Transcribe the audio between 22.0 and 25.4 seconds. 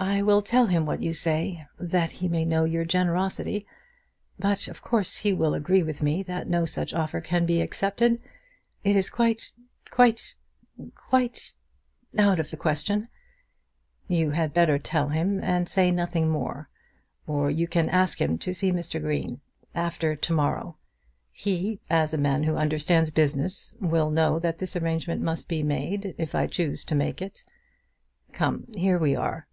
a man who understands business, will know that this arrangement